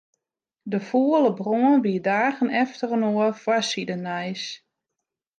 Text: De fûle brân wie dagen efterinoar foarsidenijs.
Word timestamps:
De 0.71 0.79
fûle 0.85 1.29
brân 1.39 1.73
wie 1.83 1.99
dagen 2.09 2.49
efterinoar 2.63 3.33
foarsidenijs. 3.43 4.43